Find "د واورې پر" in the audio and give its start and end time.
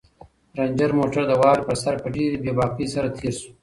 1.27-1.75